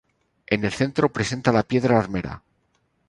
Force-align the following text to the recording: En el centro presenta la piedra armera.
En 0.55 0.63
el 0.65 0.71
centro 0.71 1.11
presenta 1.17 1.51
la 1.53 1.61
piedra 1.61 1.99
armera. 1.99 2.41